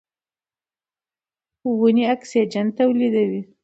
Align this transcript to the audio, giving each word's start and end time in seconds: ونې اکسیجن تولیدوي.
ونې 1.79 2.03
اکسیجن 2.15 2.67
تولیدوي. 2.77 3.41